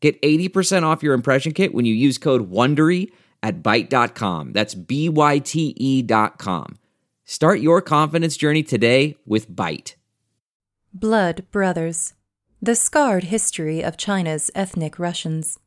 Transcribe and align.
Get 0.00 0.20
80% 0.22 0.84
off 0.84 1.02
your 1.02 1.14
impression 1.14 1.52
kit 1.52 1.74
when 1.74 1.84
you 1.84 1.94
use 1.94 2.18
code 2.18 2.50
WONDERY 2.50 3.10
at 3.42 3.62
Byte.com. 3.62 4.52
That's 4.52 4.74
B-Y-T-E 4.74 6.02
dot 6.02 6.38
com. 6.38 6.78
Start 7.24 7.60
your 7.60 7.82
confidence 7.82 8.36
journey 8.36 8.62
today 8.62 9.16
with 9.26 9.50
Byte. 9.50 9.94
Blood 10.94 11.46
Brothers 11.50 12.14
The 12.62 12.74
Scarred 12.74 13.24
History 13.24 13.82
of 13.82 13.96
China's 13.96 14.50
Ethnic 14.54 14.98
Russians. 14.98 15.58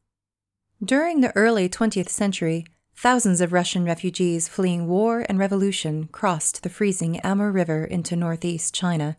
During 0.83 1.21
the 1.21 1.35
early 1.35 1.69
20th 1.69 2.09
century, 2.09 2.65
thousands 2.95 3.41
of 3.41 3.53
Russian 3.53 3.85
refugees 3.85 4.47
fleeing 4.47 4.87
war 4.87 5.25
and 5.29 5.37
revolution 5.37 6.07
crossed 6.11 6.63
the 6.63 6.69
freezing 6.69 7.19
Amur 7.19 7.51
River 7.51 7.85
into 7.85 8.15
northeast 8.15 8.73
China. 8.73 9.17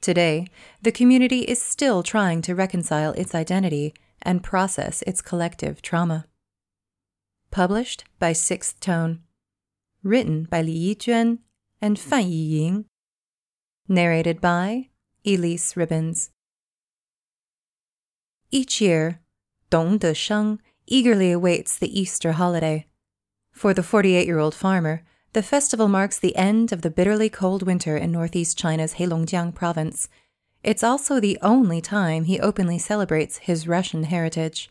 Today, 0.00 0.48
the 0.82 0.92
community 0.92 1.40
is 1.40 1.62
still 1.62 2.02
trying 2.02 2.42
to 2.42 2.54
reconcile 2.54 3.12
its 3.12 3.34
identity 3.34 3.94
and 4.22 4.42
process 4.42 5.02
its 5.02 5.20
collective 5.20 5.82
trauma. 5.82 6.26
Published 7.50 8.04
by 8.18 8.32
Sixth 8.32 8.80
Tone. 8.80 9.20
Written 10.02 10.44
by 10.44 10.62
Li 10.62 10.94
Yijuan 10.94 11.38
and 11.80 11.98
Fan 11.98 12.24
Yiying. 12.24 12.84
Narrated 13.88 14.40
by 14.40 14.88
Elyse 15.24 15.76
Ribbons. 15.76 16.30
Each 18.50 18.80
year, 18.80 19.20
Dong 19.70 19.98
Desheng 19.98 20.58
eagerly 20.86 21.32
awaits 21.32 21.78
the 21.78 21.98
Easter 21.98 22.32
holiday. 22.32 22.86
For 23.50 23.72
the 23.72 23.82
48 23.82 24.26
year 24.26 24.38
old 24.38 24.54
farmer, 24.54 25.02
the 25.32 25.42
festival 25.42 25.88
marks 25.88 26.18
the 26.18 26.36
end 26.36 26.72
of 26.72 26.82
the 26.82 26.90
bitterly 26.90 27.30
cold 27.30 27.62
winter 27.62 27.96
in 27.96 28.12
northeast 28.12 28.58
China's 28.58 28.94
Heilongjiang 28.94 29.54
province. 29.54 30.08
It's 30.62 30.84
also 30.84 31.18
the 31.18 31.38
only 31.42 31.80
time 31.80 32.24
he 32.24 32.38
openly 32.38 32.78
celebrates 32.78 33.38
his 33.38 33.66
Russian 33.66 34.04
heritage. 34.04 34.70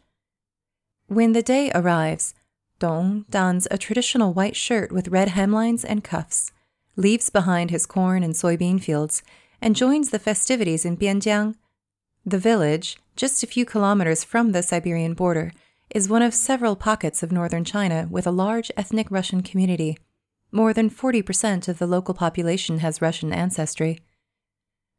When 1.07 1.33
the 1.33 1.41
day 1.41 1.69
arrives, 1.75 2.33
Dong 2.79 3.25
dons 3.29 3.67
a 3.69 3.77
traditional 3.77 4.33
white 4.33 4.55
shirt 4.55 4.91
with 4.91 5.09
red 5.09 5.29
hemlines 5.29 5.85
and 5.87 6.03
cuffs, 6.03 6.51
leaves 6.95 7.29
behind 7.29 7.69
his 7.69 7.85
corn 7.85 8.23
and 8.23 8.33
soybean 8.33 8.81
fields, 8.81 9.21
and 9.61 9.75
joins 9.75 10.09
the 10.09 10.19
festivities 10.19 10.85
in 10.85 10.97
Bianjiang. 10.97 11.55
The 12.25 12.39
village, 12.39 12.97
just 13.15 13.43
a 13.43 13.47
few 13.47 13.65
kilometers 13.65 14.23
from 14.23 14.51
the 14.51 14.63
Siberian 14.63 15.13
border, 15.13 15.51
is 15.89 16.09
one 16.09 16.21
of 16.21 16.33
several 16.33 16.75
pockets 16.75 17.21
of 17.21 17.31
northern 17.31 17.65
China 17.65 18.07
with 18.09 18.25
a 18.25 18.31
large 18.31 18.71
ethnic 18.77 19.11
Russian 19.11 19.43
community. 19.43 19.97
More 20.51 20.73
than 20.73 20.89
40% 20.89 21.67
of 21.67 21.79
the 21.79 21.87
local 21.87 22.13
population 22.13 22.79
has 22.79 23.01
Russian 23.01 23.33
ancestry. 23.33 23.99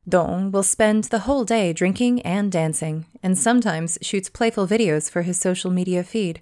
Dong 0.09 0.51
will 0.51 0.65
spend 0.65 1.05
the 1.05 1.21
whole 1.21 1.45
day 1.45 1.73
drinking 1.73 2.23
and 2.23 2.51
dancing, 2.51 3.07
and 3.23 3.39
sometimes 3.39 3.99
shoots 4.03 4.29
playful 4.29 4.67
videos 4.67 5.09
for 5.09 5.23
his 5.23 5.39
social 5.39 5.71
media 5.71 6.03
feed. 6.03 6.41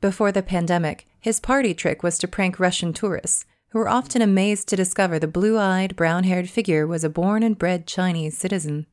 Before 0.00 0.32
the 0.32 0.42
pandemic, 0.42 1.06
his 1.20 1.38
party 1.38 1.72
trick 1.72 2.02
was 2.02 2.18
to 2.18 2.28
prank 2.28 2.58
Russian 2.58 2.92
tourists, 2.92 3.44
who 3.68 3.78
were 3.78 3.88
often 3.88 4.22
amazed 4.22 4.68
to 4.68 4.76
discover 4.76 5.18
the 5.18 5.28
blue 5.28 5.56
eyed, 5.56 5.94
brown 5.94 6.24
haired 6.24 6.50
figure 6.50 6.86
was 6.86 7.04
a 7.04 7.10
born 7.10 7.42
and 7.44 7.56
bred 7.56 7.86
Chinese 7.86 8.36
citizen. 8.36 8.86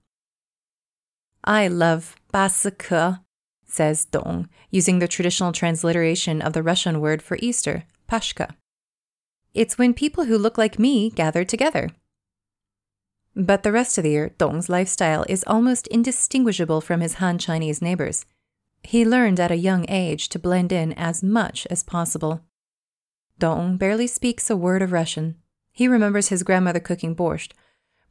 I 1.44 1.68
love 1.68 2.16
basike, 2.32 3.20
says 3.66 4.06
Dong, 4.06 4.50
using 4.70 5.00
the 5.00 5.08
traditional 5.08 5.52
transliteration 5.52 6.42
of 6.42 6.54
the 6.54 6.62
Russian 6.62 7.02
word 7.02 7.24
for 7.24 7.38
Easter, 7.42 7.86
Pashka. 8.08 8.54
It's 9.54 9.78
when 9.78 9.94
people 9.96 10.26
who 10.26 10.38
look 10.38 10.58
like 10.58 10.78
me 10.78 11.10
gather 11.10 11.44
together. 11.44 11.90
But 13.38 13.62
the 13.62 13.72
rest 13.72 14.00
of 14.00 14.04
the 14.04 14.10
year, 14.10 14.34
Dong's 14.40 14.68
lifestyle 14.68 15.24
is 15.30 15.44
almost 15.46 15.86
indistinguishable 15.88 16.82
from 16.82 17.02
his 17.02 17.16
Han 17.16 17.38
Chinese 17.38 17.84
neighbors. 17.84 18.26
He 18.82 19.06
learned 19.06 19.40
at 19.40 19.52
a 19.52 19.56
young 19.56 19.86
age 19.90 20.28
to 20.30 20.40
blend 20.40 20.72
in 20.72 20.92
as 20.94 21.22
much 21.22 21.68
as 21.70 21.84
possible. 21.84 22.42
Dong 23.38 23.78
barely 23.78 24.08
speaks 24.08 24.50
a 24.50 24.58
word 24.58 24.82
of 24.82 24.92
Russian. 24.92 25.36
He 25.72 25.88
remembers 25.88 26.30
his 26.30 26.42
grandmother 26.42 26.80
cooking 26.80 27.16
borscht, 27.16 27.52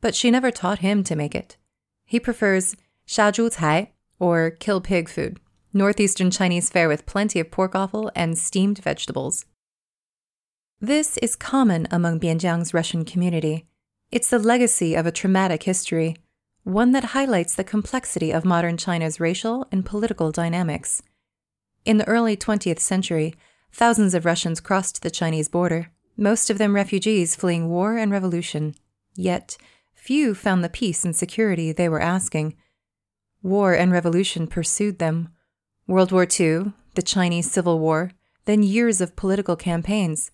but 0.00 0.14
she 0.14 0.31
never 0.31 0.53
taught 0.53 0.78
him 0.78 1.03
to 1.03 1.16
make 1.16 1.34
it. 1.34 1.56
He 2.04 2.20
prefers 2.20 2.76
shazhu 3.08 3.53
cai, 3.53 3.94
or 4.20 4.53
kill 4.53 4.81
pig 4.81 5.08
food, 5.08 5.41
northeastern 5.72 6.31
Chinese 6.31 6.70
fare 6.70 6.88
with 6.88 7.04
plenty 7.04 7.41
of 7.41 7.50
pork 7.50 7.75
offal 7.75 8.12
and 8.14 8.38
steamed 8.38 8.78
vegetables. 8.78 9.44
This 10.81 11.16
is 11.16 11.34
common 11.34 11.88
among 11.91 12.20
Bianjiang's 12.20 12.72
Russian 12.72 13.04
community. 13.04 13.66
It's 14.12 14.31
the 14.31 14.39
legacy 14.39 14.94
of 14.94 15.05
a 15.05 15.12
traumatic 15.12 15.65
history, 15.65 16.17
one 16.62 16.93
that 16.93 17.06
highlights 17.06 17.55
the 17.55 17.65
complexity 17.65 18.31
of 18.31 18.44
modern 18.44 18.77
China's 18.77 19.19
racial 19.19 19.67
and 19.72 19.84
political 19.84 20.31
dynamics. 20.31 21.03
In 21.84 21.99
the 21.99 22.06
early 22.06 22.37
20th 22.37 22.78
century, 22.78 23.34
thousands 23.72 24.15
of 24.15 24.25
Russians 24.25 24.61
crossed 24.61 25.03
the 25.03 25.11
Chinese 25.11 25.49
border, 25.49 25.91
most 26.17 26.50
of 26.50 26.59
them 26.59 26.75
refugees 26.75 27.37
fleeing 27.37 27.69
war 27.69 27.99
and 27.99 28.11
revolution. 28.11 28.75
Yet, 29.17 29.59
few 29.94 30.34
found 30.34 30.65
the 30.65 30.69
peace 30.69 31.05
and 31.05 31.15
security 31.15 31.73
they 31.73 31.88
were 31.88 32.00
asking. 32.00 32.55
War 33.43 33.75
and 33.75 33.93
revolution 33.93 34.47
pursued 34.47 34.99
them. 34.99 35.28
World 35.87 36.12
War 36.12 36.23
II, 36.28 36.73
the 36.94 37.03
Chinese 37.03 37.50
Civil 37.50 37.81
War, 37.81 38.12
then 38.47 38.62
years 38.62 39.00
of 39.00 39.17
political 39.17 39.56
campaigns. 39.56 40.31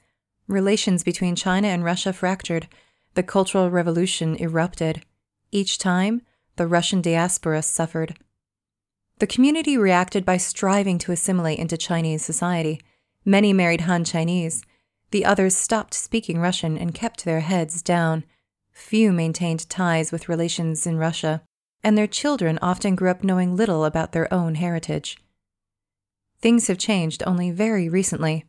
Relations 0.46 1.02
between 1.02 1.34
China 1.34 1.68
and 1.68 1.82
Russia 1.84 2.12
fractured. 2.12 2.68
The 3.14 3.22
Cultural 3.22 3.70
Revolution 3.70 4.36
erupted. 4.36 5.04
Each 5.50 5.76
time, 5.76 6.22
the 6.56 6.66
Russian 6.66 7.02
diaspora 7.02 7.62
suffered. 7.62 8.16
The 9.18 9.26
community 9.26 9.76
reacted 9.76 10.24
by 10.24 10.38
striving 10.38 10.98
to 10.98 11.12
assimilate 11.12 11.58
into 11.58 11.76
Chinese 11.76 12.24
society. 12.24 12.80
Many 13.24 13.52
married 13.52 13.82
Han 13.82 14.04
Chinese. 14.04 14.64
The 15.10 15.26
others 15.26 15.54
stopped 15.54 15.92
speaking 15.92 16.40
Russian 16.40 16.78
and 16.78 16.94
kept 16.94 17.24
their 17.24 17.40
heads 17.40 17.82
down. 17.82 18.24
Few 18.72 19.12
maintained 19.12 19.68
ties 19.68 20.10
with 20.10 20.30
relations 20.30 20.86
in 20.86 20.96
Russia, 20.96 21.42
and 21.84 21.98
their 21.98 22.06
children 22.06 22.58
often 22.62 22.94
grew 22.94 23.10
up 23.10 23.22
knowing 23.22 23.54
little 23.54 23.84
about 23.84 24.12
their 24.12 24.32
own 24.32 24.54
heritage. 24.54 25.18
Things 26.40 26.68
have 26.68 26.78
changed 26.78 27.22
only 27.26 27.50
very 27.50 27.90
recently. 27.90 28.46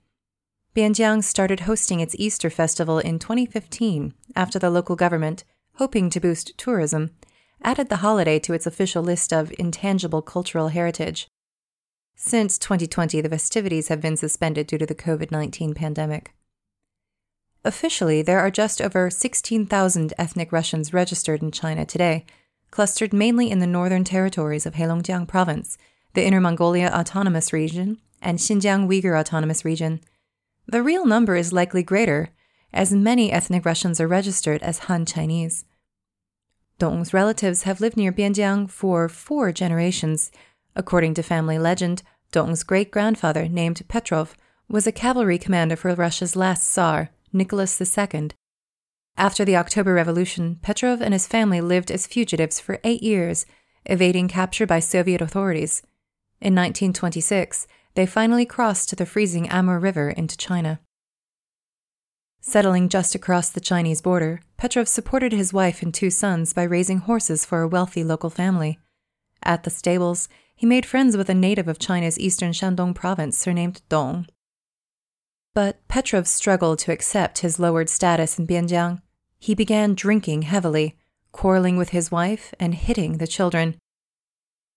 Bianjiang 0.76 1.24
started 1.24 1.62
hosting 1.62 2.00
its 2.00 2.16
Easter 2.18 2.50
festival 2.50 2.98
in 2.98 3.20
2015 3.20 4.16
after 4.36 4.58
the 4.58 4.72
local 4.72 4.96
government, 4.96 5.44
hoping 5.76 6.10
to 6.10 6.20
boost 6.20 6.58
tourism, 6.58 7.12
added 7.62 7.90
the 7.90 7.98
holiday 7.98 8.40
to 8.40 8.54
its 8.54 8.66
official 8.66 9.04
list 9.04 9.32
of 9.32 9.54
intangible 9.60 10.24
cultural 10.24 10.70
heritage. 10.70 11.28
Since 12.16 12.58
2020, 12.58 13.22
the 13.22 13.30
festivities 13.30 13.90
have 13.90 14.02
been 14.02 14.18
suspended 14.18 14.66
due 14.66 14.80
to 14.80 14.86
the 14.88 14.96
COVID 14.96 15.30
19 15.30 15.76
pandemic. 15.76 16.34
Officially, 17.64 18.24
there 18.24 18.40
are 18.40 18.52
just 18.52 18.82
over 18.82 19.12
16,000 19.12 20.14
ethnic 20.18 20.52
Russians 20.52 20.92
registered 20.92 21.44
in 21.44 21.52
China 21.52 21.86
today, 21.86 22.26
clustered 22.72 23.14
mainly 23.14 23.52
in 23.52 23.60
the 23.60 23.68
northern 23.68 24.04
territories 24.04 24.66
of 24.66 24.74
Heilongjiang 24.74 25.28
Province 25.28 25.78
the 26.16 26.26
Inner 26.26 26.42
Mongolia 26.42 26.92
Autonomous 26.94 27.52
Region, 27.52 27.98
and 28.22 28.38
Xinjiang 28.38 28.88
Uyghur 28.88 29.20
Autonomous 29.20 29.66
Region. 29.66 30.00
The 30.68 30.84
real 30.84 31.06
number 31.06 31.36
is 31.36 31.54
likely 31.54 31.84
greater, 31.84 32.30
as 32.72 32.92
many 32.94 33.32
ethnic 33.32 33.66
Russians 33.66 34.00
are 34.00 34.08
registered 34.08 34.64
as 34.64 34.80
Han 34.80 35.06
Chinese. 35.06 35.66
Dong's 36.80 37.14
relatives 37.14 37.64
have 37.64 37.82
lived 37.82 37.98
near 37.98 38.12
Bianjiang 38.12 38.70
for 38.70 39.08
four 39.08 39.52
generations. 39.52 40.32
According 40.76 41.14
to 41.16 41.24
family 41.24 41.60
legend, 41.60 42.02
Dong's 42.32 42.64
great 42.64 42.92
grandfather, 42.92 43.48
named 43.48 43.84
Petrov, 43.88 44.36
was 44.68 44.88
a 44.88 44.92
cavalry 44.92 45.38
commander 45.38 45.76
for 45.76 45.94
Russia's 45.94 46.36
last 46.36 46.64
Tsar, 46.64 47.12
Nicholas 47.32 47.80
II. 47.80 48.32
After 49.16 49.46
the 49.46 49.56
October 49.56 49.94
Revolution, 49.94 50.58
Petrov 50.62 51.02
and 51.02 51.14
his 51.14 51.28
family 51.28 51.62
lived 51.62 51.92
as 51.92 52.08
fugitives 52.08 52.60
for 52.60 52.80
eight 52.84 53.04
years, 53.04 53.46
evading 53.86 54.28
capture 54.28 54.66
by 54.66 54.80
Soviet 54.80 55.22
authorities. 55.22 55.84
In 56.42 56.56
1926, 56.56 57.68
they 57.96 58.06
finally 58.06 58.46
crossed 58.46 58.90
to 58.90 58.96
the 58.96 59.06
freezing 59.06 59.50
Amur 59.50 59.80
River 59.80 60.10
into 60.10 60.38
China. 60.38 60.80
Settling 62.42 62.90
just 62.90 63.16
across 63.16 63.50
the 63.50 63.62
Chinese 63.62 64.02
border, 64.02 64.42
Petrov 64.58 64.88
supported 64.88 65.32
his 65.32 65.54
wife 65.54 65.82
and 65.82 65.94
two 65.94 66.10
sons 66.10 66.52
by 66.52 66.64
raising 66.64 66.98
horses 66.98 67.46
for 67.46 67.62
a 67.62 67.68
wealthy 67.68 68.04
local 68.04 68.30
family. 68.30 68.80
At 69.42 69.64
the 69.64 69.70
stables, 69.70 70.28
he 70.56 70.66
made 70.66 70.86
friends 70.86 71.16
with 71.16 71.30
a 71.30 71.34
native 71.34 71.68
of 71.68 71.80
China's 71.80 72.20
eastern 72.20 72.52
Shandong 72.52 72.94
province 72.94 73.38
surnamed 73.38 73.82
Dong. 73.90 74.28
But 75.54 75.88
Petrov 75.88 76.28
struggled 76.28 76.80
to 76.80 76.92
accept 76.92 77.40
his 77.40 77.60
lowered 77.60 77.90
status 77.90 78.40
in 78.40 78.48
Bianjiang. 78.48 79.02
He 79.40 79.56
began 79.56 79.94
drinking 79.94 80.44
heavily, 80.44 80.98
quarreling 81.32 81.78
with 81.78 81.90
his 81.90 82.12
wife, 82.12 82.54
and 82.60 82.76
hitting 82.76 83.18
the 83.18 83.28
children. 83.28 83.76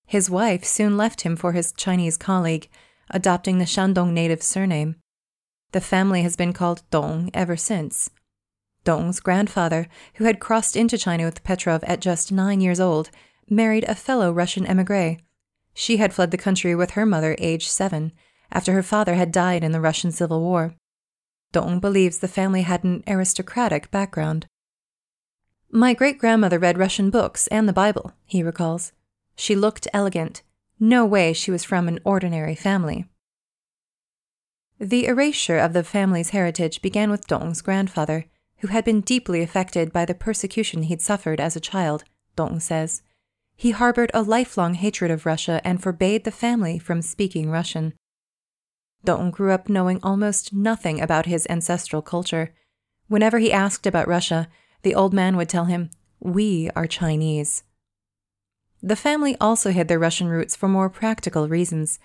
His 0.06 0.30
wife 0.30 0.64
soon 0.64 0.96
left 0.96 1.22
him 1.22 1.34
for 1.34 1.52
his 1.52 1.72
Chinese 1.72 2.16
colleague, 2.16 2.69
adopting 3.11 3.58
the 3.58 3.64
Shandong 3.64 4.12
native 4.12 4.43
surname. 4.43 4.97
The 5.73 5.81
family 5.81 6.23
has 6.23 6.37
been 6.37 6.53
called 6.53 6.82
Dong 6.91 7.31
ever 7.35 7.56
since. 7.56 8.11
Dong's 8.85 9.20
grandfather, 9.20 9.88
who 10.14 10.25
had 10.25 10.41
crossed 10.41 10.76
into 10.76 10.97
China 10.97 11.25
with 11.25 11.43
Petrov 11.43 11.82
at 11.85 12.00
just 12.00 12.31
nine 12.31 12.61
years 12.61 12.81
old, 12.81 13.11
married 13.50 13.85
a 13.85 13.94
fellow 13.94 14.32
Russian 14.32 14.64
emigre. 14.64 15.19
She 15.75 15.99
had 15.99 16.14
fled 16.14 16.31
the 16.31 16.38
country 16.38 16.75
with 16.75 16.93
her 16.93 17.05
mother 17.05 17.37
aged 17.38 17.69
seven 17.69 18.12
after 18.50 18.73
her 18.73 18.82
father 18.82 19.14
had 19.14 19.32
died 19.32 19.64
in 19.64 19.73
the 19.73 19.81
Russian 19.81 20.12
Civil 20.12 20.41
War. 20.41 20.75
Dong 21.53 21.81
believes 21.81 22.19
the 22.19 22.29
family 22.29 22.62
had 22.62 22.85
an 22.85 23.03
aristocratic 23.06 23.91
background. 23.91 24.47
My 25.70 25.94
great 25.94 26.19
grandmother 26.19 26.58
read 26.58 26.79
Russian 26.79 27.11
books 27.11 27.47
and 27.49 27.69
the 27.69 27.73
Bible, 27.73 28.12
he 28.25 28.43
recalls. 28.43 28.93
She 29.35 29.56
looked 29.56 29.88
elegant. 29.93 30.43
No 30.78 31.06
way 31.06 31.32
she 31.32 31.50
was 31.50 31.64
from 31.64 31.88
an 31.88 32.00
ordinary 32.05 32.55
family. 32.55 33.06
The 34.78 35.06
erasure 35.06 35.58
of 35.58 35.73
the 35.73 35.82
family's 35.82 36.31
heritage 36.31 36.82
began 36.82 37.11
with 37.11 37.26
Dong's 37.26 37.62
grandfather, 37.62 38.26
who 38.58 38.69
had 38.69 38.84
been 38.84 39.00
deeply 39.00 39.43
affected 39.43 39.93
by 39.93 40.05
the 40.05 40.14
persecution 40.14 40.84
he'd 40.84 41.00
suffered 41.00 41.40
as 41.40 41.56
a 41.56 41.61
child, 41.61 42.05
Dong 42.37 42.61
says. 42.61 43.02
He 43.56 43.70
harbored 43.70 44.11
a 44.12 44.23
lifelong 44.23 44.75
hatred 44.75 45.11
of 45.11 45.25
Russia 45.25 45.62
and 45.64 45.82
forbade 45.82 46.25
the 46.25 46.31
family 46.31 46.79
from 46.79 47.00
speaking 47.00 47.50
Russian. 47.50 47.94
Dong 49.02 49.31
grew 49.31 49.52
up 49.52 49.70
knowing 49.70 49.99
almost 50.02 50.52
nothing 50.52 51.00
about 51.00 51.25
his 51.25 51.46
ancestral 51.49 52.02
culture. 52.02 52.55
Whenever 53.08 53.38
he 53.38 53.52
asked 53.52 53.87
about 53.87 54.08
Russia, 54.08 54.49
the 54.82 54.94
old 54.94 55.14
man 55.14 55.37
would 55.37 55.49
tell 55.49 55.64
him, 55.67 55.90
We 56.20 56.70
are 56.76 56.87
Chinese. 56.87 57.62
The 58.82 58.96
family 58.96 59.37
also 59.40 59.70
hid 59.70 59.88
their 59.88 59.99
Russian 59.99 60.28
roots 60.28 60.55
for 60.55 60.69
more 60.69 60.88
practical 60.88 61.49
reasons. 61.49 61.99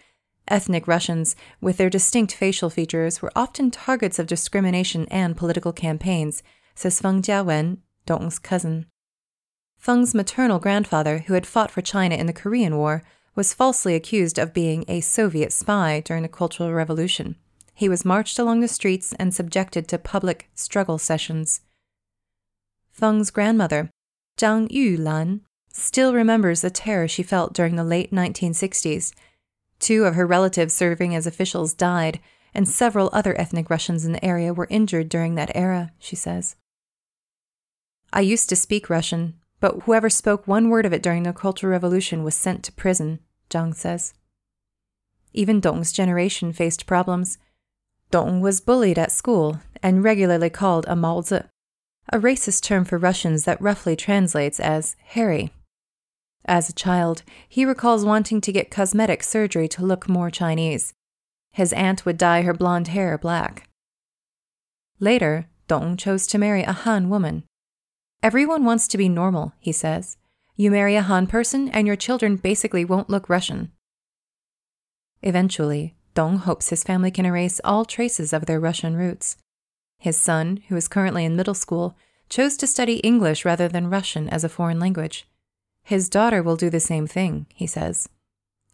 Ethnic 0.47 0.87
Russians, 0.87 1.35
with 1.59 1.77
their 1.77 1.89
distinct 1.89 2.33
facial 2.33 2.69
features, 2.69 3.21
were 3.21 3.31
often 3.35 3.71
targets 3.71 4.19
of 4.19 4.27
discrimination 4.27 5.07
and 5.11 5.37
political 5.37 5.73
campaigns, 5.73 6.41
says 6.75 6.99
Feng 6.99 7.21
Jiawen, 7.21 7.77
Dong's 8.05 8.39
cousin. 8.39 8.87
Feng's 9.77 10.13
maternal 10.13 10.59
grandfather, 10.59 11.19
who 11.19 11.33
had 11.33 11.45
fought 11.45 11.71
for 11.71 11.81
China 11.81 12.15
in 12.15 12.25
the 12.25 12.33
Korean 12.33 12.77
War, 12.77 13.03
was 13.35 13.53
falsely 13.53 13.95
accused 13.95 14.37
of 14.37 14.53
being 14.53 14.83
a 14.87 15.01
Soviet 15.01 15.51
spy 15.51 16.01
during 16.05 16.23
the 16.23 16.29
Cultural 16.29 16.73
Revolution. 16.73 17.35
He 17.73 17.89
was 17.89 18.05
marched 18.05 18.37
along 18.37 18.59
the 18.59 18.67
streets 18.67 19.13
and 19.13 19.33
subjected 19.33 19.87
to 19.87 19.97
public 19.97 20.49
struggle 20.53 20.97
sessions. 20.97 21.61
Feng's 22.91 23.31
grandmother, 23.31 23.89
Zhang 24.37 24.69
Yulan, 24.69 25.41
still 25.73 26.13
remembers 26.13 26.61
the 26.61 26.69
terror 26.69 27.07
she 27.07 27.23
felt 27.23 27.53
during 27.53 27.75
the 27.75 27.83
late 27.83 28.11
1960s. 28.11 29.13
Two 29.79 30.05
of 30.05 30.15
her 30.15 30.27
relatives 30.27 30.73
serving 30.73 31.15
as 31.15 31.25
officials 31.25 31.73
died, 31.73 32.19
and 32.53 32.67
several 32.67 33.09
other 33.13 33.39
ethnic 33.39 33.69
Russians 33.69 34.05
in 34.05 34.11
the 34.11 34.23
area 34.23 34.53
were 34.53 34.67
injured 34.69 35.09
during 35.09 35.35
that 35.35 35.55
era, 35.55 35.91
she 35.99 36.15
says. 36.15 36.55
I 38.13 38.21
used 38.21 38.49
to 38.49 38.55
speak 38.55 38.89
Russian, 38.89 39.35
but 39.59 39.83
whoever 39.83 40.09
spoke 40.09 40.47
one 40.47 40.69
word 40.69 40.85
of 40.85 40.93
it 40.93 41.01
during 41.01 41.23
the 41.23 41.33
Cultural 41.33 41.71
Revolution 41.71 42.23
was 42.23 42.35
sent 42.35 42.63
to 42.63 42.71
prison, 42.73 43.19
Zhang 43.49 43.73
says. 43.73 44.13
Even 45.33 45.61
Dong's 45.61 45.91
generation 45.93 46.51
faced 46.51 46.85
problems. 46.85 47.37
Dong 48.09 48.41
was 48.41 48.59
bullied 48.59 48.99
at 48.99 49.11
school 49.11 49.61
and 49.81 50.03
regularly 50.03 50.49
called 50.49 50.85
a 50.87 50.95
Maozi, 50.95 51.47
a 52.11 52.19
racist 52.19 52.63
term 52.63 52.83
for 52.83 52.97
Russians 52.97 53.45
that 53.45 53.61
roughly 53.61 53.95
translates 53.95 54.59
as 54.59 54.97
hairy. 55.05 55.53
As 56.45 56.69
a 56.69 56.73
child, 56.73 57.23
he 57.47 57.65
recalls 57.65 58.05
wanting 58.05 58.41
to 58.41 58.51
get 58.51 58.71
cosmetic 58.71 59.23
surgery 59.23 59.67
to 59.69 59.85
look 59.85 60.09
more 60.09 60.29
Chinese. 60.29 60.93
His 61.51 61.73
aunt 61.73 62.05
would 62.05 62.17
dye 62.17 62.41
her 62.41 62.53
blonde 62.53 62.89
hair 62.89 63.17
black. 63.17 63.67
Later, 64.99 65.47
Dong 65.67 65.97
chose 65.97 66.27
to 66.27 66.37
marry 66.37 66.63
a 66.63 66.71
Han 66.71 67.09
woman, 67.09 67.43
Everyone 68.23 68.65
wants 68.65 68.87
to 68.89 68.99
be 68.99 69.09
normal, 69.09 69.53
he 69.59 69.71
says. 69.71 70.17
You 70.55 70.69
marry 70.69 70.95
a 70.95 71.01
Han 71.01 71.25
person, 71.25 71.69
and 71.69 71.87
your 71.87 71.95
children 71.95 72.35
basically 72.35 72.85
won't 72.85 73.09
look 73.09 73.27
Russian. 73.27 73.71
Eventually, 75.23 75.95
Dong 76.13 76.37
hopes 76.37 76.69
his 76.69 76.83
family 76.83 77.09
can 77.09 77.25
erase 77.25 77.59
all 77.63 77.83
traces 77.83 78.31
of 78.31 78.45
their 78.45 78.59
Russian 78.59 78.95
roots. 78.95 79.37
His 79.97 80.17
son, 80.17 80.61
who 80.67 80.75
is 80.75 80.87
currently 80.87 81.25
in 81.25 81.35
middle 81.35 81.55
school, 81.55 81.97
chose 82.29 82.57
to 82.57 82.67
study 82.67 82.97
English 82.97 83.43
rather 83.43 83.67
than 83.67 83.89
Russian 83.89 84.29
as 84.29 84.43
a 84.43 84.49
foreign 84.49 84.79
language. 84.79 85.27
His 85.83 86.09
daughter 86.09 86.41
will 86.41 86.55
do 86.55 86.69
the 86.69 86.79
same 86.79 87.07
thing, 87.07 87.47
he 87.53 87.67
says. 87.67 88.07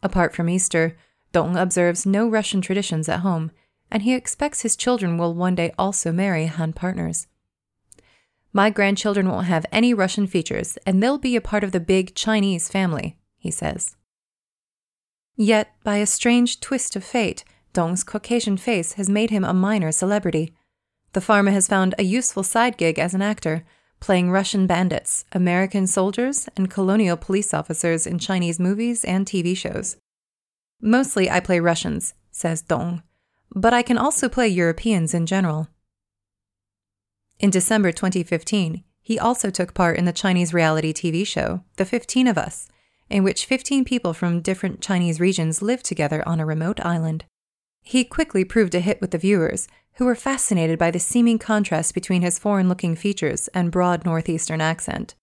Apart 0.04 0.36
from 0.36 0.50
Easter, 0.50 0.98
Dong 1.32 1.56
observes 1.56 2.06
no 2.06 2.28
Russian 2.28 2.62
traditions 2.62 3.10
at 3.10 3.22
home, 3.22 3.52
and 3.90 4.04
he 4.04 4.14
expects 4.14 4.62
his 4.62 4.76
children 4.76 5.18
will 5.18 5.34
one 5.34 5.56
day 5.56 5.74
also 5.78 6.12
marry 6.12 6.46
Han 6.46 6.74
partners. 6.74 7.28
My 8.54 8.70
grandchildren 8.70 9.30
won't 9.30 9.48
have 9.48 9.66
any 9.72 9.94
Russian 9.94 10.28
features, 10.28 10.78
and 10.86 11.02
they'll 11.02 11.18
be 11.18 11.36
a 11.36 11.42
part 11.42 11.64
of 11.64 11.72
the 11.72 11.80
big 11.80 12.16
Chinese 12.16 12.70
family, 12.70 13.18
he 13.38 13.52
says. 13.52 13.96
Yet, 15.36 15.74
by 15.84 15.98
a 15.98 16.06
strange 16.06 16.60
twist 16.60 16.96
of 16.96 17.04
fate, 17.04 17.44
Dong's 17.74 18.04
Caucasian 18.04 18.58
face 18.58 18.94
has 18.94 19.10
made 19.10 19.30
him 19.30 19.44
a 19.44 19.54
minor 19.54 19.92
celebrity. 19.92 20.56
The 21.14 21.22
farmer 21.22 21.52
has 21.52 21.68
found 21.68 21.94
a 21.98 22.04
useful 22.04 22.44
side 22.44 22.78
gig 22.78 22.98
as 22.98 23.14
an 23.14 23.22
actor, 23.22 23.64
playing 24.00 24.32
Russian 24.32 24.68
bandits, 24.68 25.26
American 25.32 25.88
soldiers, 25.88 26.48
and 26.56 26.70
colonial 26.70 27.18
police 27.18 27.54
officers 27.54 28.06
in 28.08 28.20
Chinese 28.20 28.60
movies 28.60 29.04
and 29.04 29.26
TV 29.26 29.56
shows. 29.56 29.98
Mostly 30.82 31.30
I 31.30 31.40
play 31.40 31.60
Russians, 31.60 32.14
says 32.32 32.62
Dong, 32.62 33.04
but 33.56 33.74
I 33.74 33.82
can 33.82 33.98
also 33.98 34.30
play 34.30 34.48
Europeans 34.48 35.14
in 35.14 35.26
general. 35.26 35.68
In 37.40 37.50
December 37.50 37.92
2015, 37.92 38.84
he 39.02 39.18
also 39.18 39.50
took 39.50 39.74
part 39.74 39.98
in 39.98 40.06
the 40.06 40.12
Chinese 40.12 40.54
reality 40.54 40.94
TV 40.94 41.26
show, 41.26 41.64
The 41.78 41.86
15 41.86 42.28
of 42.28 42.38
Us, 42.38 42.68
in 43.10 43.24
which 43.24 43.46
15 43.46 43.86
people 43.86 44.14
from 44.14 44.42
different 44.42 44.82
Chinese 44.82 45.20
regions 45.20 45.62
lived 45.62 45.86
together 45.86 46.28
on 46.28 46.40
a 46.40 46.46
remote 46.46 46.86
island. 46.86 47.26
He 47.82 48.04
quickly 48.04 48.44
proved 48.44 48.76
a 48.76 48.82
hit 48.82 49.00
with 49.00 49.12
the 49.12 49.18
viewers, 49.18 49.68
who 49.98 50.06
were 50.06 50.16
fascinated 50.16 50.78
by 50.78 50.92
the 50.92 51.00
seeming 51.00 51.40
contrast 51.40 51.94
between 51.94 52.22
his 52.22 52.38
foreign 52.38 52.70
looking 52.70 52.96
features 52.96 53.48
and 53.50 53.72
broad 53.72 54.06
northeastern 54.06 54.62
accent. 54.62 55.16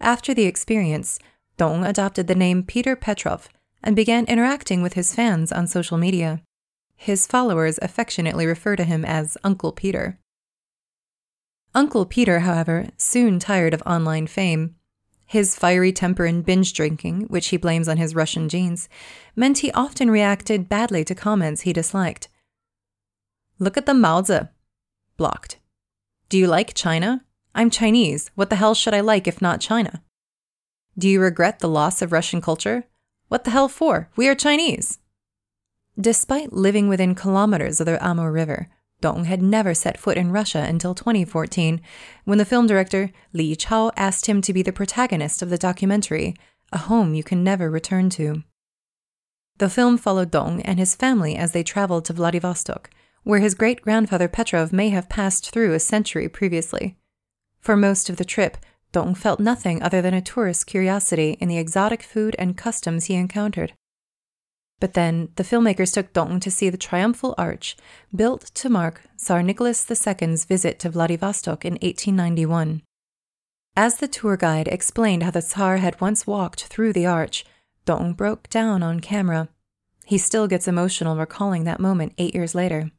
After 0.00 0.34
the 0.34 0.44
experience, 0.44 1.18
Dong 1.56 1.84
adopted 1.84 2.26
the 2.26 2.34
name 2.34 2.62
Peter 2.62 2.94
Petrov 2.94 3.48
and 3.82 3.96
began 3.96 4.26
interacting 4.26 4.82
with 4.82 4.94
his 4.94 5.14
fans 5.14 5.50
on 5.50 5.66
social 5.66 5.96
media. 5.96 6.42
His 6.96 7.26
followers 7.26 7.78
affectionately 7.80 8.46
refer 8.46 8.76
to 8.76 8.84
him 8.84 9.04
as 9.04 9.38
Uncle 9.42 9.72
Peter. 9.72 10.18
Uncle 11.74 12.04
Peter, 12.04 12.40
however, 12.40 12.88
soon 12.98 13.38
tired 13.38 13.72
of 13.72 13.82
online 13.86 14.26
fame. 14.26 14.74
His 15.24 15.56
fiery 15.56 15.92
temper 15.92 16.26
and 16.26 16.44
binge 16.44 16.74
drinking, 16.74 17.22
which 17.22 17.48
he 17.48 17.56
blames 17.56 17.88
on 17.88 17.96
his 17.96 18.14
Russian 18.14 18.50
genes, 18.50 18.90
meant 19.34 19.58
he 19.58 19.72
often 19.72 20.10
reacted 20.10 20.68
badly 20.68 21.02
to 21.06 21.14
comments 21.14 21.62
he 21.62 21.72
disliked. 21.72 22.28
Look 23.62 23.76
at 23.76 23.86
the 23.86 23.92
Maozi. 23.92 24.48
Blocked. 25.16 25.60
Do 26.28 26.36
you 26.36 26.48
like 26.48 26.74
China? 26.74 27.24
I'm 27.54 27.70
Chinese. 27.70 28.28
What 28.34 28.50
the 28.50 28.56
hell 28.56 28.74
should 28.74 28.92
I 28.92 28.98
like 28.98 29.28
if 29.28 29.40
not 29.40 29.60
China? 29.60 30.02
Do 30.98 31.08
you 31.08 31.20
regret 31.20 31.60
the 31.60 31.68
loss 31.68 32.02
of 32.02 32.10
Russian 32.10 32.40
culture? 32.40 32.86
What 33.28 33.44
the 33.44 33.52
hell 33.52 33.68
for? 33.68 34.10
We 34.16 34.26
are 34.26 34.34
Chinese. 34.34 34.98
Despite 35.96 36.52
living 36.52 36.88
within 36.88 37.14
kilometers 37.14 37.78
of 37.78 37.86
the 37.86 38.04
Amur 38.04 38.32
River, 38.32 38.68
Dong 39.00 39.26
had 39.26 39.40
never 39.40 39.74
set 39.74 39.96
foot 39.96 40.16
in 40.16 40.32
Russia 40.32 40.66
until 40.68 40.92
2014, 40.92 41.80
when 42.24 42.38
the 42.38 42.44
film 42.44 42.66
director 42.66 43.12
Li 43.32 43.54
Chao 43.54 43.92
asked 43.96 44.26
him 44.26 44.42
to 44.42 44.52
be 44.52 44.62
the 44.62 44.72
protagonist 44.72 45.40
of 45.40 45.50
the 45.50 45.56
documentary, 45.56 46.34
A 46.72 46.78
Home 46.78 47.14
You 47.14 47.22
Can 47.22 47.44
Never 47.44 47.70
Return 47.70 48.10
to. 48.10 48.42
The 49.58 49.70
film 49.70 49.98
followed 49.98 50.32
Dong 50.32 50.60
and 50.62 50.80
his 50.80 50.96
family 50.96 51.36
as 51.36 51.52
they 51.52 51.62
traveled 51.62 52.04
to 52.06 52.12
Vladivostok, 52.12 52.90
where 53.24 53.40
his 53.40 53.54
great 53.54 53.82
grandfather 53.82 54.28
Petrov 54.28 54.72
may 54.72 54.88
have 54.90 55.08
passed 55.08 55.50
through 55.50 55.72
a 55.72 55.80
century 55.80 56.28
previously. 56.28 56.96
For 57.60 57.76
most 57.76 58.10
of 58.10 58.16
the 58.16 58.24
trip, 58.24 58.56
Dong 58.92 59.14
felt 59.14 59.40
nothing 59.40 59.82
other 59.82 60.02
than 60.02 60.14
a 60.14 60.20
tourist's 60.20 60.64
curiosity 60.64 61.36
in 61.40 61.48
the 61.48 61.58
exotic 61.58 62.02
food 62.02 62.36
and 62.38 62.56
customs 62.56 63.06
he 63.06 63.14
encountered. 63.14 63.72
But 64.80 64.94
then 64.94 65.28
the 65.36 65.44
filmmakers 65.44 65.94
took 65.94 66.12
Dong 66.12 66.40
to 66.40 66.50
see 66.50 66.68
the 66.68 66.76
Triumphal 66.76 67.34
Arch, 67.38 67.76
built 68.14 68.50
to 68.54 68.68
mark 68.68 69.02
Tsar 69.16 69.42
Nicholas 69.42 69.88
II's 69.88 70.44
visit 70.44 70.78
to 70.80 70.90
Vladivostok 70.90 71.64
in 71.64 71.74
1891. 71.74 72.82
As 73.76 73.98
the 73.98 74.08
tour 74.08 74.36
guide 74.36 74.68
explained 74.68 75.22
how 75.22 75.30
the 75.30 75.40
Tsar 75.40 75.76
had 75.78 76.00
once 76.00 76.26
walked 76.26 76.64
through 76.64 76.92
the 76.92 77.06
arch, 77.06 77.44
Dong 77.84 78.12
broke 78.12 78.50
down 78.50 78.82
on 78.82 79.00
camera. 79.00 79.48
He 80.04 80.18
still 80.18 80.48
gets 80.48 80.68
emotional 80.68 81.16
recalling 81.16 81.64
that 81.64 81.80
moment 81.80 82.12
eight 82.18 82.34
years 82.34 82.54
later. 82.54 82.90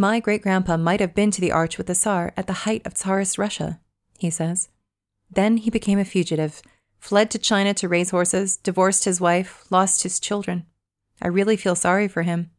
My 0.00 0.20
great 0.20 0.42
grandpa 0.42 0.76
might 0.76 1.00
have 1.00 1.12
been 1.12 1.32
to 1.32 1.40
the 1.40 1.50
Arch 1.50 1.76
with 1.76 1.88
the 1.88 1.94
Tsar 1.94 2.32
at 2.36 2.46
the 2.46 2.62
height 2.62 2.86
of 2.86 2.94
Tsarist 2.94 3.36
Russia, 3.36 3.80
he 4.16 4.30
says. 4.30 4.68
Then 5.28 5.56
he 5.56 5.70
became 5.70 5.98
a 5.98 6.04
fugitive, 6.04 6.62
fled 7.00 7.32
to 7.32 7.38
China 7.38 7.74
to 7.74 7.88
raise 7.88 8.10
horses, 8.10 8.56
divorced 8.56 9.06
his 9.06 9.20
wife, 9.20 9.66
lost 9.70 10.04
his 10.04 10.20
children. 10.20 10.66
I 11.20 11.26
really 11.26 11.56
feel 11.56 11.74
sorry 11.74 12.06
for 12.06 12.22
him. 12.22 12.52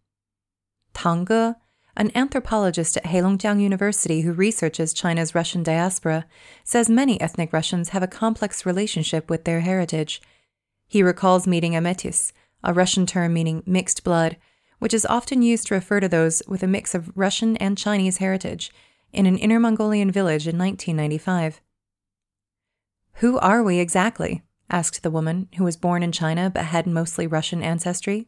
Tang 0.93 1.25
Ge, 1.25 1.55
an 1.95 2.11
anthropologist 2.13 2.97
at 2.97 3.05
Heilongjiang 3.05 3.61
University 3.61 4.21
who 4.21 4.33
researches 4.33 4.93
China's 4.93 5.33
Russian 5.33 5.63
diaspora, 5.63 6.25
says 6.65 6.89
many 6.89 7.21
ethnic 7.21 7.53
Russians 7.53 7.89
have 7.89 8.03
a 8.03 8.07
complex 8.07 8.65
relationship 8.65 9.29
with 9.29 9.45
their 9.45 9.61
heritage. 9.61 10.21
He 10.89 11.01
recalls 11.01 11.47
meeting 11.47 11.73
a 11.73 11.79
metis, 11.79 12.33
a 12.65 12.73
Russian 12.73 13.05
term 13.05 13.31
meaning 13.31 13.63
mixed 13.65 14.03
blood, 14.03 14.35
which 14.79 14.93
is 14.93 15.05
often 15.05 15.41
used 15.41 15.67
to 15.67 15.75
refer 15.75 15.99
to 15.99 16.09
those 16.09 16.41
with 16.47 16.63
a 16.63 16.67
mix 16.67 16.95
of 16.95 17.11
Russian 17.15 17.55
and 17.57 17.77
Chinese 17.77 18.17
heritage, 18.17 18.71
in 19.13 19.25
an 19.25 19.37
Inner 19.37 19.59
Mongolian 19.59 20.11
village 20.11 20.47
in 20.47 20.57
1995. 20.57 21.61
Who 23.15 23.37
are 23.39 23.63
we 23.63 23.79
exactly? 23.79 24.43
asked 24.69 25.01
the 25.03 25.11
woman, 25.11 25.49
who 25.57 25.63
was 25.63 25.77
born 25.77 26.03
in 26.03 26.11
China 26.11 26.49
but 26.49 26.65
had 26.65 26.87
mostly 26.87 27.27
Russian 27.27 27.61
ancestry. 27.61 28.27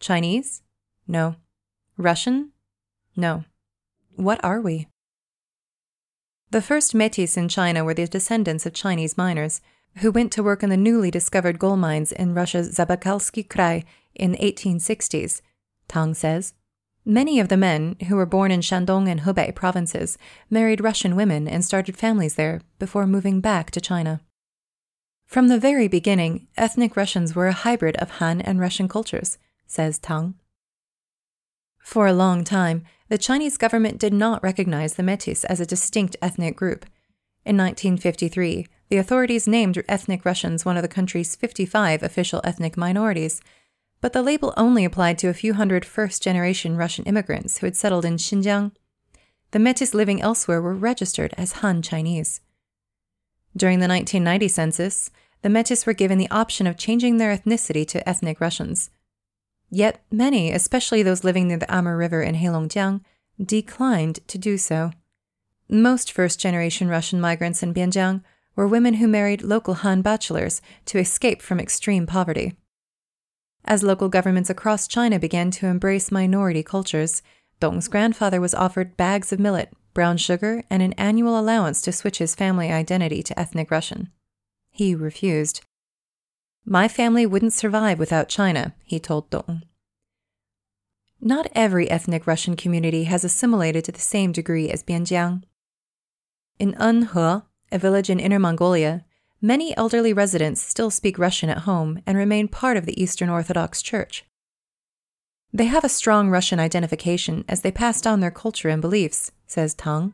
Chinese? 0.00 0.62
No. 1.06 1.36
Russian? 1.96 2.52
No. 3.16 3.44
What 4.14 4.42
are 4.44 4.60
we? 4.60 4.88
The 6.50 6.62
first 6.62 6.94
Metis 6.94 7.36
in 7.36 7.48
China 7.48 7.84
were 7.84 7.94
the 7.94 8.06
descendants 8.06 8.64
of 8.64 8.72
Chinese 8.72 9.18
miners 9.18 9.60
who 9.96 10.12
went 10.12 10.32
to 10.32 10.42
work 10.42 10.62
in 10.62 10.70
the 10.70 10.76
newly 10.76 11.10
discovered 11.10 11.58
gold 11.58 11.78
mines 11.78 12.12
in 12.12 12.34
Russia's 12.34 12.74
Zabaykalsky 12.76 13.46
Krai 13.46 13.84
in 14.14 14.32
the 14.32 14.38
1860s, 14.38 15.40
Tang 15.88 16.14
says. 16.14 16.54
Many 17.04 17.40
of 17.40 17.48
the 17.48 17.56
men, 17.56 17.96
who 18.08 18.16
were 18.16 18.26
born 18.26 18.50
in 18.50 18.60
Shandong 18.60 19.08
and 19.08 19.20
Hubei 19.20 19.54
provinces, 19.54 20.18
married 20.50 20.82
Russian 20.82 21.16
women 21.16 21.48
and 21.48 21.64
started 21.64 21.96
families 21.96 22.34
there 22.34 22.60
before 22.78 23.06
moving 23.06 23.40
back 23.40 23.70
to 23.70 23.80
China. 23.80 24.20
From 25.26 25.48
the 25.48 25.58
very 25.58 25.88
beginning, 25.88 26.48
ethnic 26.56 26.96
Russians 26.96 27.34
were 27.34 27.48
a 27.48 27.52
hybrid 27.52 27.96
of 27.96 28.10
Han 28.12 28.40
and 28.40 28.60
Russian 28.60 28.88
cultures, 28.88 29.38
says 29.66 29.98
Tang. 29.98 30.34
For 31.78 32.06
a 32.06 32.12
long 32.12 32.44
time, 32.44 32.84
the 33.08 33.16
Chinese 33.16 33.56
government 33.56 33.98
did 33.98 34.12
not 34.12 34.42
recognize 34.42 34.94
the 34.94 35.02
Metis 35.02 35.44
as 35.44 35.60
a 35.60 35.66
distinct 35.66 36.16
ethnic 36.20 36.56
group. 36.56 36.84
In 37.46 37.56
1953, 37.56 38.66
the 38.90 38.98
authorities 38.98 39.48
named 39.48 39.82
ethnic 39.88 40.24
Russians 40.24 40.64
one 40.64 40.76
of 40.76 40.82
the 40.82 40.88
country's 40.88 41.36
55 41.36 42.02
official 42.02 42.42
ethnic 42.44 42.76
minorities, 42.76 43.40
but 44.00 44.12
the 44.12 44.22
label 44.22 44.54
only 44.56 44.84
applied 44.84 45.18
to 45.18 45.28
a 45.28 45.34
few 45.34 45.54
hundred 45.54 45.84
first 45.84 46.22
generation 46.22 46.76
Russian 46.76 47.04
immigrants 47.04 47.58
who 47.58 47.66
had 47.66 47.76
settled 47.76 48.04
in 48.04 48.16
Xinjiang. 48.16 48.72
The 49.50 49.58
Metis 49.58 49.94
living 49.94 50.20
elsewhere 50.20 50.60
were 50.60 50.74
registered 50.74 51.34
as 51.36 51.52
Han 51.52 51.82
Chinese. 51.82 52.40
During 53.56 53.80
the 53.80 53.88
1990 53.88 54.48
census, 54.48 55.10
the 55.42 55.48
Metis 55.48 55.86
were 55.86 55.92
given 55.92 56.18
the 56.18 56.30
option 56.30 56.66
of 56.66 56.76
changing 56.76 57.16
their 57.16 57.36
ethnicity 57.36 57.86
to 57.88 58.08
ethnic 58.08 58.40
Russians. 58.40 58.90
Yet 59.70 60.02
many, 60.10 60.52
especially 60.52 61.02
those 61.02 61.24
living 61.24 61.48
near 61.48 61.58
the 61.58 61.72
Amur 61.74 61.96
River 61.96 62.22
in 62.22 62.34
Heilongjiang, 62.34 63.00
declined 63.42 64.20
to 64.28 64.38
do 64.38 64.58
so. 64.58 64.92
Most 65.68 66.10
first 66.10 66.40
generation 66.40 66.88
Russian 66.88 67.20
migrants 67.20 67.62
in 67.62 67.74
Bianjiang 67.74 68.22
were 68.56 68.66
women 68.66 68.94
who 68.94 69.06
married 69.06 69.42
local 69.42 69.74
Han 69.74 70.02
bachelors 70.02 70.60
to 70.86 70.98
escape 70.98 71.42
from 71.42 71.60
extreme 71.60 72.06
poverty. 72.06 72.56
As 73.64 73.82
local 73.82 74.08
governments 74.08 74.50
across 74.50 74.88
China 74.88 75.18
began 75.18 75.50
to 75.52 75.66
embrace 75.66 76.10
minority 76.10 76.62
cultures, 76.62 77.22
Dong's 77.60 77.88
grandfather 77.88 78.40
was 78.40 78.54
offered 78.54 78.96
bags 78.96 79.32
of 79.32 79.40
millet, 79.40 79.72
brown 79.94 80.16
sugar, 80.16 80.62
and 80.70 80.82
an 80.82 80.92
annual 80.94 81.38
allowance 81.38 81.82
to 81.82 81.92
switch 81.92 82.18
his 82.18 82.34
family 82.34 82.70
identity 82.70 83.22
to 83.22 83.38
ethnic 83.38 83.70
Russian. 83.70 84.10
He 84.70 84.94
refused. 84.94 85.62
My 86.64 86.86
family 86.86 87.26
wouldn't 87.26 87.52
survive 87.52 87.98
without 87.98 88.28
China, 88.28 88.74
he 88.84 89.00
told 89.00 89.30
Dong. 89.30 89.62
Not 91.20 91.48
every 91.54 91.90
ethnic 91.90 92.26
Russian 92.26 92.54
community 92.54 93.04
has 93.04 93.24
assimilated 93.24 93.84
to 93.86 93.92
the 93.92 94.00
same 94.00 94.30
degree 94.30 94.70
as 94.70 94.84
Bianjiang. 94.84 95.42
In 96.58 96.74
Enhe, 96.74 97.42
a 97.72 97.78
village 97.78 98.08
in 98.08 98.20
Inner 98.20 98.38
Mongolia, 98.38 99.04
many 99.40 99.76
elderly 99.76 100.12
residents 100.12 100.60
still 100.60 100.90
speak 100.90 101.18
Russian 101.18 101.48
at 101.48 101.58
home 101.58 102.00
and 102.06 102.16
remain 102.18 102.48
part 102.48 102.76
of 102.76 102.86
the 102.86 103.00
Eastern 103.00 103.28
Orthodox 103.28 103.82
Church. 103.82 104.24
They 105.52 105.66
have 105.66 105.84
a 105.84 105.88
strong 105.88 106.28
Russian 106.28 106.60
identification 106.60 107.44
as 107.48 107.62
they 107.62 107.72
passed 107.72 108.06
on 108.06 108.20
their 108.20 108.30
culture 108.30 108.68
and 108.68 108.82
beliefs, 108.82 109.32
says 109.46 109.74
Tang. 109.74 110.12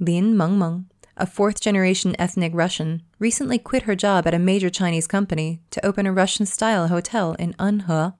Lin 0.00 0.34
Mengmeng, 0.34 0.86
a 1.16 1.26
fourth 1.26 1.60
generation 1.60 2.14
ethnic 2.18 2.52
Russian, 2.54 3.02
recently 3.18 3.58
quit 3.58 3.82
her 3.82 3.94
job 3.94 4.26
at 4.26 4.34
a 4.34 4.38
major 4.38 4.70
Chinese 4.70 5.06
company 5.06 5.60
to 5.70 5.84
open 5.84 6.06
a 6.06 6.12
Russian 6.12 6.46
style 6.46 6.88
hotel 6.88 7.34
in 7.34 7.54
Enhe. 7.54 8.14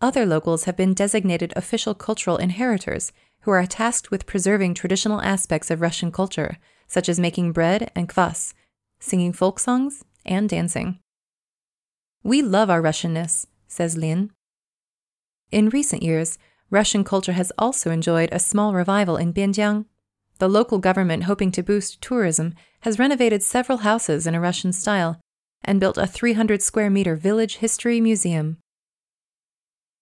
Other 0.00 0.26
locals 0.26 0.64
have 0.64 0.76
been 0.76 0.94
designated 0.94 1.52
official 1.54 1.94
cultural 1.94 2.36
inheritors 2.36 3.12
who 3.42 3.52
are 3.52 3.66
tasked 3.66 4.10
with 4.10 4.26
preserving 4.26 4.74
traditional 4.74 5.20
aspects 5.22 5.70
of 5.70 5.80
Russian 5.80 6.10
culture, 6.10 6.58
such 6.92 7.08
as 7.08 7.18
making 7.18 7.52
bread 7.52 7.90
and 7.96 8.06
kvass, 8.06 8.52
singing 9.00 9.32
folk 9.32 9.58
songs, 9.58 10.04
and 10.26 10.50
dancing. 10.50 10.98
We 12.22 12.42
love 12.42 12.68
our 12.68 12.82
Russianness, 12.82 13.46
says 13.66 13.96
Lin. 13.96 14.30
In 15.50 15.70
recent 15.70 16.02
years, 16.02 16.38
Russian 16.68 17.02
culture 17.02 17.32
has 17.32 17.50
also 17.56 17.90
enjoyed 17.90 18.28
a 18.30 18.38
small 18.38 18.74
revival 18.74 19.16
in 19.16 19.32
Bianjiang 19.32 19.86
the 20.42 20.48
local 20.48 20.78
government, 20.78 21.22
hoping 21.24 21.52
to 21.52 21.62
boost 21.62 22.02
tourism, 22.02 22.52
has 22.80 22.98
renovated 22.98 23.44
several 23.44 23.78
houses 23.78 24.26
in 24.26 24.34
a 24.34 24.40
Russian 24.40 24.72
style 24.72 25.20
and 25.62 25.78
built 25.78 25.96
a 25.96 26.04
300 26.04 26.60
square 26.60 26.90
meter 26.90 27.14
village 27.14 27.58
history 27.58 28.00
museum. 28.00 28.56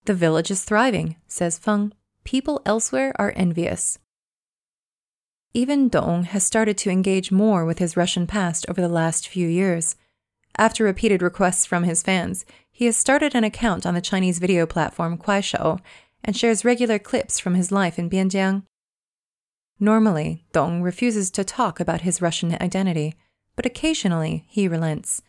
The 0.05 0.15
village 0.15 0.49
is 0.49 0.63
thriving, 0.63 1.17
says 1.27 1.59
Feng. 1.59 1.93
People 2.23 2.59
elsewhere 2.65 3.13
are 3.19 3.33
envious. 3.35 3.99
Even 5.53 5.89
Dong 5.89 6.23
has 6.23 6.45
started 6.45 6.77
to 6.77 6.89
engage 6.89 7.29
more 7.29 7.65
with 7.65 7.79
his 7.79 7.97
Russian 7.97 8.25
past 8.25 8.65
over 8.69 8.79
the 8.79 8.87
last 8.87 9.27
few 9.27 9.49
years. 9.49 9.97
After 10.57 10.85
repeated 10.85 11.21
requests 11.21 11.65
from 11.65 11.83
his 11.83 12.01
fans, 12.01 12.45
he 12.71 12.85
has 12.85 12.95
started 12.95 13.35
an 13.35 13.43
account 13.43 13.85
on 13.85 13.93
the 13.93 14.01
Chinese 14.01 14.39
video 14.39 14.65
platform 14.65 15.17
Kuaishou 15.17 15.79
and 16.23 16.37
shares 16.37 16.63
regular 16.63 16.99
clips 16.99 17.37
from 17.37 17.55
his 17.55 17.69
life 17.69 17.99
in 17.99 18.09
Bianjiang. 18.09 18.63
Normally, 19.77 20.45
Dong 20.53 20.81
refuses 20.81 21.29
to 21.31 21.43
talk 21.43 21.81
about 21.81 22.01
his 22.01 22.21
Russian 22.21 22.55
identity, 22.61 23.15
but 23.57 23.65
occasionally 23.65 24.45
he 24.47 24.69
relents. 24.69 25.21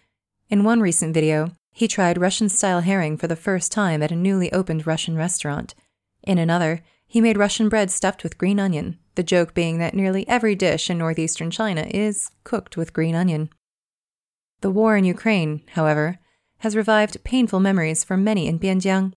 In 0.49 0.63
one 0.63 0.81
recent 0.81 1.15
video, 1.15 1.51
he 1.73 1.89
tried 1.89 2.21
Russian 2.21 2.49
style 2.49 2.83
herring 2.83 3.17
for 3.17 3.27
the 3.27 3.35
first 3.35 3.73
time 3.73 4.03
at 4.03 4.13
a 4.13 4.17
newly 4.17 4.53
opened 4.53 4.87
Russian 4.87 5.17
restaurant. 5.17 5.75
In 6.23 6.39
another, 6.39 6.85
he 7.13 7.21
made 7.21 7.37
Russian 7.37 7.69
bread 7.69 7.91
stuffed 7.91 8.23
with 8.23 8.39
green 8.39 8.59
onion, 8.59 8.99
the 9.17 9.23
joke 9.23 9.53
being 9.53 9.77
that 9.77 9.93
nearly 9.93 10.27
every 10.31 10.55
dish 10.55 10.89
in 10.89 10.97
northeastern 10.97 11.51
China 11.51 11.87
is 11.91 12.31
cooked 12.43 12.75
with 12.75 12.95
green 12.95 13.15
onion. 13.15 13.51
The 14.63 14.71
war 14.71 14.97
in 14.97 15.05
Ukraine, 15.05 15.61
however, 15.73 16.19
has 16.61 16.75
revived 16.75 17.23
painful 17.23 17.61
memories 17.61 18.03
for 18.03 18.17
many 18.17 18.47
in 18.47 18.59
Bianjiang. 18.59 19.13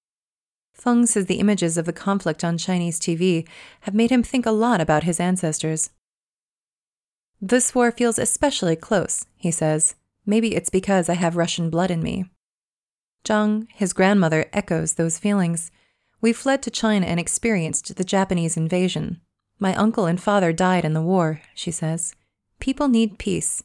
Feng 0.74 1.06
says 1.06 1.28
the 1.28 1.40
images 1.40 1.78
of 1.78 1.86
the 1.86 1.94
conflict 1.94 2.44
on 2.44 2.58
Chinese 2.58 3.00
TV 3.00 3.48
have 3.84 3.96
made 3.96 4.10
him 4.10 4.24
think 4.24 4.46
a 4.46 4.52
lot 4.52 4.82
about 4.82 5.06
his 5.06 5.22
ancestors. 5.22 5.92
This 7.42 7.74
war 7.74 7.94
feels 7.94 8.20
especially 8.20 8.76
close, 8.76 9.26
he 9.38 9.52
says. 9.52 9.96
Maybe 10.26 10.54
it's 10.54 10.70
because 10.70 11.08
I 11.08 11.14
have 11.14 11.38
Russian 11.38 11.70
blood 11.70 11.92
in 11.92 12.04
me. 12.04 12.26
Zhang, 13.24 13.68
his 13.74 13.94
grandmother, 13.94 14.48
echoes 14.52 14.96
those 14.96 15.18
feelings. 15.18 15.72
We 16.26 16.34
fled 16.34 16.64
to 16.64 16.72
China 16.72 17.06
and 17.06 17.20
experienced 17.20 17.96
the 17.96 18.04
Japanese 18.04 18.58
invasion. 18.58 19.22
My 19.60 19.76
uncle 19.76 20.08
and 20.08 20.20
father 20.20 20.52
died 20.52 20.84
in 20.84 20.94
the 20.94 21.02
war, 21.04 21.42
she 21.54 21.70
says. 21.70 22.16
People 22.60 22.88
need 22.88 23.20
peace. 23.20 23.62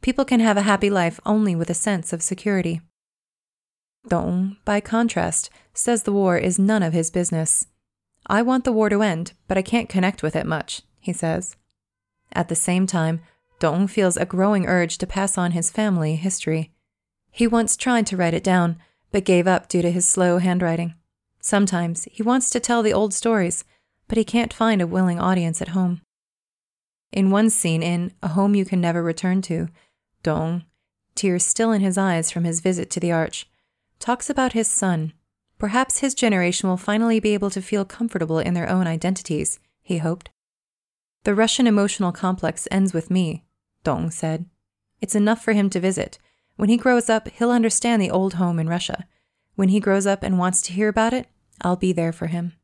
People 0.00 0.24
can 0.24 0.40
have 0.40 0.56
a 0.56 0.62
happy 0.62 0.88
life 0.88 1.20
only 1.26 1.54
with 1.54 1.68
a 1.68 1.74
sense 1.74 2.14
of 2.14 2.22
security. 2.22 2.80
Dong, 4.08 4.56
by 4.64 4.80
contrast, 4.80 5.50
says 5.74 6.04
the 6.04 6.12
war 6.12 6.38
is 6.38 6.58
none 6.58 6.82
of 6.82 6.94
his 6.94 7.10
business. 7.10 7.66
I 8.26 8.40
want 8.40 8.64
the 8.64 8.72
war 8.72 8.88
to 8.88 9.02
end, 9.02 9.34
but 9.46 9.58
I 9.58 9.62
can't 9.70 9.90
connect 9.90 10.22
with 10.22 10.34
it 10.34 10.46
much, 10.46 10.80
he 11.00 11.12
says. 11.12 11.54
At 12.32 12.48
the 12.48 12.56
same 12.56 12.86
time, 12.86 13.20
Dong 13.58 13.86
feels 13.86 14.16
a 14.16 14.24
growing 14.24 14.64
urge 14.66 14.96
to 14.96 15.06
pass 15.06 15.36
on 15.36 15.50
his 15.50 15.70
family 15.70 16.16
history. 16.16 16.72
He 17.30 17.46
once 17.46 17.76
tried 17.76 18.06
to 18.06 18.16
write 18.16 18.32
it 18.32 18.42
down, 18.42 18.78
but 19.12 19.26
gave 19.26 19.46
up 19.46 19.68
due 19.68 19.82
to 19.82 19.90
his 19.90 20.08
slow 20.08 20.38
handwriting. 20.38 20.94
Sometimes 21.40 22.04
he 22.04 22.22
wants 22.22 22.50
to 22.50 22.60
tell 22.60 22.82
the 22.82 22.92
old 22.92 23.14
stories, 23.14 23.64
but 24.08 24.18
he 24.18 24.24
can't 24.24 24.52
find 24.52 24.82
a 24.82 24.86
willing 24.86 25.18
audience 25.18 25.62
at 25.62 25.68
home. 25.68 26.02
In 27.12 27.30
one 27.30 27.50
scene 27.50 27.82
in 27.82 28.12
A 28.22 28.28
Home 28.28 28.54
You 28.54 28.64
Can 28.64 28.80
Never 28.80 29.02
Return 29.02 29.42
to, 29.42 29.68
Dong 30.22 30.64
tears 31.14 31.44
still 31.44 31.70
in 31.70 31.82
his 31.82 31.98
eyes 31.98 32.30
from 32.30 32.44
his 32.44 32.60
visit 32.60 32.88
to 32.90 33.00
the 33.00 33.12
arch, 33.12 33.46
talks 33.98 34.30
about 34.30 34.54
his 34.54 34.68
son. 34.68 35.12
Perhaps 35.58 35.98
his 35.98 36.14
generation 36.14 36.68
will 36.68 36.78
finally 36.78 37.20
be 37.20 37.34
able 37.34 37.50
to 37.50 37.60
feel 37.60 37.84
comfortable 37.84 38.38
in 38.38 38.54
their 38.54 38.68
own 38.68 38.86
identities, 38.86 39.60
he 39.82 39.98
hoped. 39.98 40.30
The 41.24 41.34
Russian 41.34 41.66
emotional 41.66 42.12
complex 42.12 42.66
ends 42.70 42.94
with 42.94 43.10
me, 43.10 43.44
Dong 43.84 44.10
said. 44.10 44.46
It's 45.02 45.14
enough 45.14 45.44
for 45.44 45.52
him 45.52 45.68
to 45.70 45.80
visit. 45.80 46.18
When 46.56 46.70
he 46.70 46.78
grows 46.78 47.10
up, 47.10 47.28
he'll 47.28 47.50
understand 47.50 48.00
the 48.00 48.10
old 48.10 48.34
home 48.34 48.58
in 48.58 48.68
Russia. 48.68 49.06
When 49.60 49.68
he 49.68 49.78
grows 49.78 50.06
up 50.06 50.22
and 50.22 50.38
wants 50.38 50.62
to 50.62 50.72
hear 50.72 50.88
about 50.88 51.12
it, 51.12 51.26
I'll 51.60 51.76
be 51.76 51.92
there 51.92 52.14
for 52.14 52.28
him. 52.28 52.54